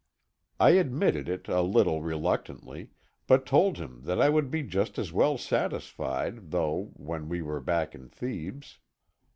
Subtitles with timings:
[0.59, 2.89] I admitted it a little reluctantly,
[3.27, 7.61] but told him that I would be just as well satisfied, though, when we were
[7.61, 8.79] back in Thebes.